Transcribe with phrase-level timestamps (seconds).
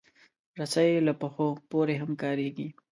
[0.59, 2.67] رسۍ له پښو پورې هم کارېږي.